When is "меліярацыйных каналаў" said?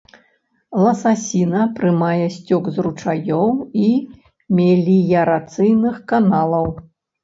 4.59-6.73